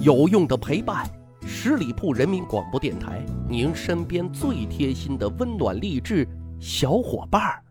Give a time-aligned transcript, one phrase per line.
[0.00, 1.08] 有用的陪伴，
[1.46, 6.26] 十里铺人民广播电台，您身边最贴心的温暖励志
[6.58, 7.62] 小伙伴儿。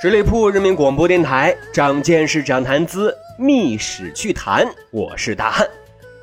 [0.00, 4.66] 十里铺人民广播电台，长见识，长谈资，密史趣谈。
[4.90, 5.68] 我是大汉。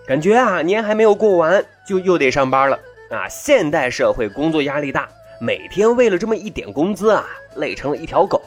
[0.08, 2.80] 感觉啊，年还没有过完，就又得上班了
[3.12, 3.28] 啊！
[3.30, 5.08] 现代社会工作压力大，
[5.40, 7.24] 每天为了这么一点工资啊，
[7.58, 8.42] 累成了一条狗。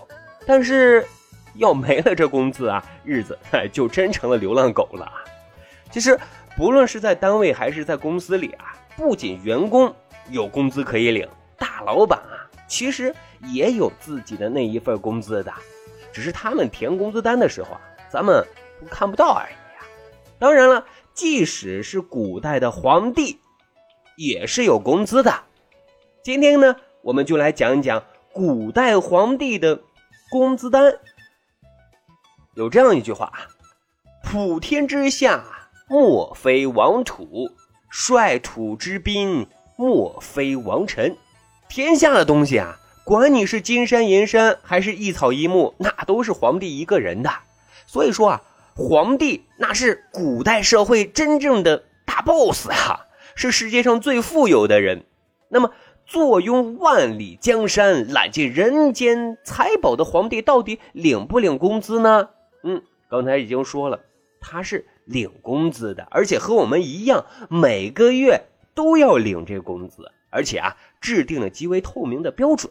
[0.44, 1.06] 但是，
[1.54, 3.38] 要没了这工资啊，日子
[3.72, 5.10] 就真成了流浪狗了。
[5.90, 6.18] 其实，
[6.56, 9.94] 不论是在单位还是在公司里啊，不仅员工
[10.28, 13.14] 有工资可以领，大老板啊，其实。
[13.52, 15.52] 也有自己的那一份工资的，
[16.10, 17.80] 只是他们填工资单的时候啊，
[18.16, 18.46] 咱们
[18.88, 19.84] 看不到而已啊。
[20.38, 23.40] 当然了，即使是古代的皇帝，
[24.16, 25.42] 也是有工资的。
[26.22, 29.82] 今天呢，我们就来讲一讲古代皇帝的
[30.30, 30.94] 工资单。
[32.54, 33.52] 有这样一句话啊
[34.24, 35.44] ：“普天之下
[35.86, 37.50] 莫非王土，
[37.90, 39.46] 率土之滨
[39.76, 41.18] 莫非王臣。”
[41.68, 42.78] 天下的东西啊。
[43.04, 47.30] 管你是金山银山还是一草一木，那都是皇帝一个人的。
[47.96, 48.42] 所以说啊，
[48.74, 55.06] 皇帝那是古代社会真正的大 boss 啊，是世界上最富有的人。
[55.48, 55.72] 那么，
[56.04, 62.28] 坐拥万里江山、揽尽人间财宝的皇帝，到底领不领工资呢？
[62.64, 63.98] 嗯，刚才已经说了，
[64.42, 68.42] 他是领工资的，而且和我们一样，每个月
[68.74, 72.70] 都要领这工资，而且啊，制定了极为透明的标准。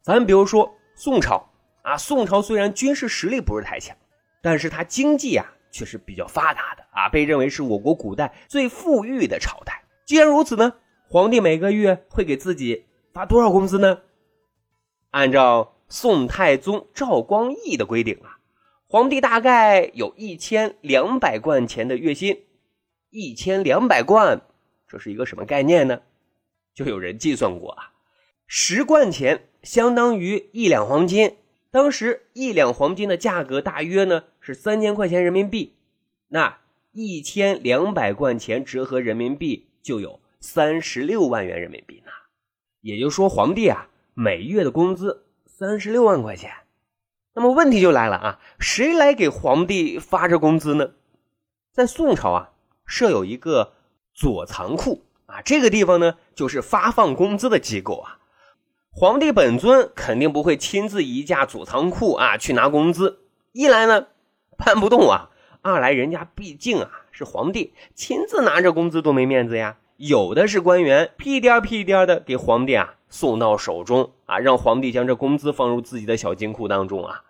[0.00, 1.50] 咱比如说宋朝
[1.82, 3.96] 啊，宋朝虽然军事实力不是太强，
[4.42, 9.84] 但是它经济啊却是比较发达的啊，被认为是我国古代最富裕的朝代。
[10.06, 10.74] 既然如此呢，
[11.08, 14.00] 皇帝每个月会给自己发多少工资呢？
[15.10, 18.38] 按照宋太宗赵光义的规定啊，
[18.86, 22.44] 皇帝大概有一千两百贯钱的月薪。
[23.10, 24.42] 一千两百贯，
[24.86, 26.02] 这是一个什么概念呢？
[26.74, 27.92] 就有人计算过啊，
[28.46, 29.44] 十贯钱。
[29.64, 31.36] 相当于一两黄金，
[31.70, 35.74] 当时一两黄金的价格大约呢是三千块钱人民币，
[36.28, 36.58] 那
[36.92, 42.12] 一千两百贯钱折合人民币就有三十六万元人民币呢。
[42.80, 46.50] 也就是说，皇帝啊每月的工资三十六万块钱。
[47.34, 50.92] 那么问题就来了啊，谁来给皇帝发这工资呢？
[51.72, 52.52] 在宋朝啊
[52.86, 53.74] 设有一个
[54.14, 58.18] 左藏库啊，这个地方呢就是发放工资的机构啊。
[59.00, 63.20] 皇帝本尊肯定不会亲自移驾祖仓库啊去拿工资，
[63.52, 64.08] 一来呢
[64.56, 65.30] 搬不动啊，
[65.62, 69.76] 二来人家毕竟啊是皇帝，亲自拿着工资多没面子呀。
[69.98, 77.22] 有的是官员屁颠屁颠的给皇帝啊送到手中啊，让皇帝将这工资放入自己的小金库当中啊。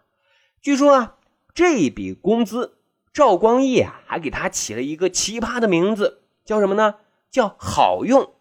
[0.62, 1.16] 据说啊
[1.52, 2.78] 这笔工资，
[3.12, 6.94] 赵光义啊还给他起了一个奇葩的名字，叫什么呢？
[7.30, 8.32] 叫好用。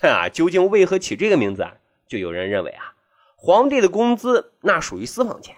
[0.00, 1.74] 啊，究竟为何起这个名字啊？
[2.12, 2.92] 就有人认为啊，
[3.36, 5.56] 皇帝的工资那属于私房钱，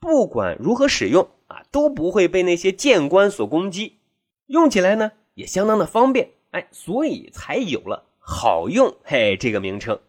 [0.00, 3.98] 不管如何使用啊，都不会被那些谏官所攻击，
[4.46, 10.00] 用起来呢也相当的方便，哎，所以才有了好用嘿这个名称。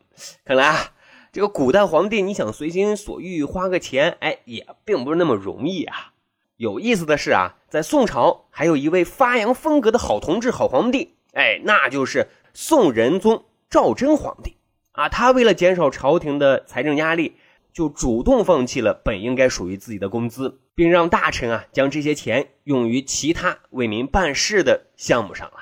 [0.45, 0.93] 看来啊，
[1.33, 6.13] 这个古代皇帝你想随心所欲花个钱，哎，也并不是那么容易啊。
[6.55, 14.55] 有意思的是啊，在宋朝还有一位发扬风格的好同志、好皇帝，哎，那就是宋仁宗赵祯皇帝。
[14.95, 17.35] 啊，他为了减少朝廷的财政压力，
[17.73, 25.57] 就主动放弃了本应该属于自己的工资，并让大臣啊将这些钱用于其他为民办事的项目上了。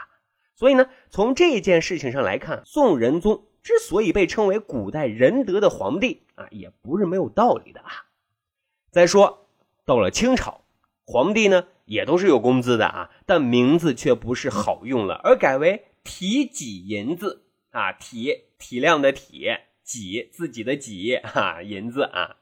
[0.56, 8.06] 所以呢，从这件事情上来看，宋仁宗之所以被称为古代仁德的皇帝啊，也不是没有道理的啊。
[8.92, 9.48] 再说
[9.84, 10.62] 到了清朝，
[11.06, 17.40] 皇帝呢也都是有工资的啊，但名字却不是好用了，而改为提己银子。
[17.72, 19.50] 啊，体体谅的体，
[19.84, 22.38] 己自己的己， 哈，银子啊。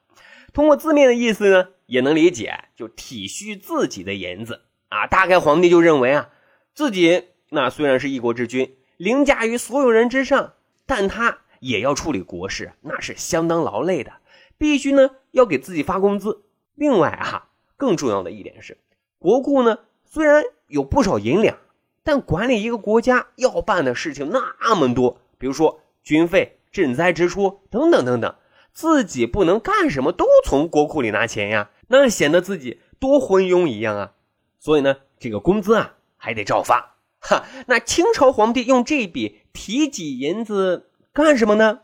[0.53, 5.07] 通过字面的意思呢，也能理解，就体恤自己的银子啊。
[5.07, 6.29] 大概皇帝就认为啊，
[6.75, 10.53] 自己那虽然是一国之君，凌驾于所有人之上，
[10.85, 14.13] 但他也要处理国事，那是相当劳累的，
[14.59, 16.43] 必须呢要给自己发工资。
[16.75, 18.77] 另外啊，更重要的一点是，
[19.17, 21.57] 国库呢虽然有不少银两。
[22.03, 28.35] 但管理一个国家要办的事情那么多，比如说军费、赈灾支出等等等等，
[28.73, 34.13] 自己不能干什么都从国库里拿钱呀，那显得自己多昏庸一样啊！
[34.59, 36.95] 所以呢，这个工资啊还得照发。
[37.19, 41.81] 哈，那清朝皇帝用这笔提己银子干什么呢？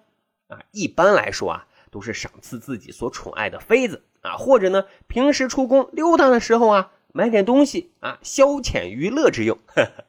[0.47, 9.57] 啊，一般来说啊，都是赏赐自己所宠爱的妃子啊，或者呢，平时出宫溜达的时候啊，买点东西啊，消遣娱乐之用。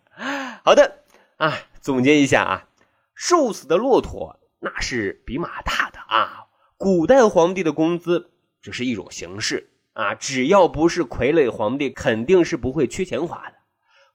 [0.65, 1.01] 好的
[1.37, 2.68] 啊，总结一下啊，
[3.21, 6.45] 瘦死的骆驼那是比马大的啊。
[6.77, 8.31] 古代皇帝的工资
[8.63, 13.55] 只是一种形式啊，只要不是傀儡皇帝，肯定是不会缺钱花的。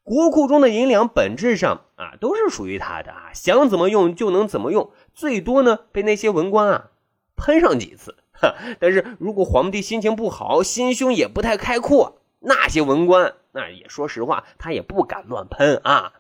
[0.04, 6.92] 国库中的银两本质上啊都是属于他的啊，想怎么用就能怎么用，最多呢被那些文官啊
[7.36, 8.16] 喷上几次。
[8.32, 16.14] 哈，但是如果皇帝心情不好，心胸也不太开阔，那些文官那也说实话，他也不敢乱喷啊。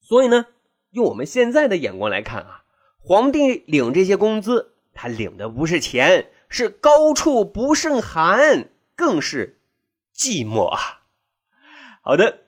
[0.00, 0.46] 所以呢，
[0.96, 2.62] 用我们现在的眼光来看啊，
[2.98, 9.58] 皇帝领这些工资，他领的不是钱，是高处不胜寒，更是
[10.16, 11.02] 寂寞啊。
[12.00, 12.38] 好的。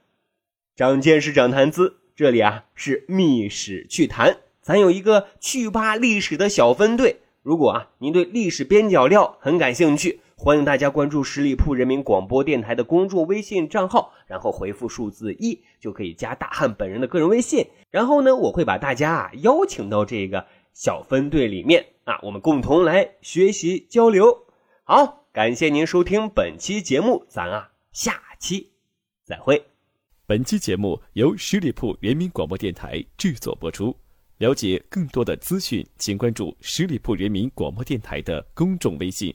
[0.74, 1.98] 长见识，长谈资。
[2.16, 7.20] 这里啊是密史趣谈，咱有一个趣扒历史的小分队。
[7.42, 17.66] 如果啊您对历史边角料很感兴趣，欢迎大家关注十里铺人民广播电台的公众微信账号，然后回复数字一就可以加大汉本人的个人微信。
[17.90, 24.46] 然后呢，我会把大家啊邀请到这个小分队里面啊，我们共同来学习交流。
[24.84, 28.70] 好，感谢您收听本期节目，咱啊下期
[29.24, 29.60] 再会。
[30.24, 33.92] 本期节目由十里铺人民广播电台制作播出。
[34.36, 39.34] 了解更多的资讯，请关注十里铺人民广播电台的公众微信